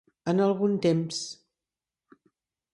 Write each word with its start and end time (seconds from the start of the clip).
En 0.31 0.39
algun 0.45 0.73
temps. 0.87 1.21